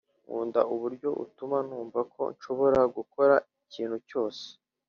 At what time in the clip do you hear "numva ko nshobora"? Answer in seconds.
1.67-2.79